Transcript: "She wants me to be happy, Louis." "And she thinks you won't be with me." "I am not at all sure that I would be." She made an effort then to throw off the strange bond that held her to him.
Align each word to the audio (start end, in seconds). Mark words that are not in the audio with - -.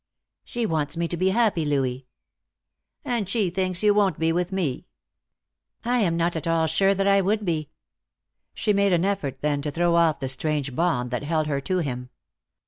"She 0.43 0.65
wants 0.65 0.97
me 0.97 1.07
to 1.09 1.15
be 1.15 1.29
happy, 1.29 1.63
Louis." 1.63 2.07
"And 3.05 3.29
she 3.29 3.51
thinks 3.51 3.83
you 3.83 3.93
won't 3.93 4.17
be 4.17 4.31
with 4.31 4.51
me." 4.51 4.87
"I 5.85 5.99
am 5.99 6.17
not 6.17 6.35
at 6.35 6.47
all 6.47 6.65
sure 6.65 6.95
that 6.95 7.05
I 7.07 7.21
would 7.21 7.45
be." 7.45 7.69
She 8.55 8.73
made 8.73 8.93
an 8.93 9.05
effort 9.05 9.41
then 9.41 9.61
to 9.61 9.69
throw 9.69 9.93
off 9.95 10.19
the 10.19 10.27
strange 10.27 10.75
bond 10.75 11.11
that 11.11 11.21
held 11.21 11.45
her 11.45 11.61
to 11.61 11.77
him. 11.77 12.09